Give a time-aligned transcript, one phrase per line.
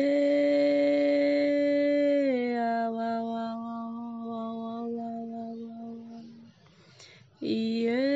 [7.42, 8.09] Yeah.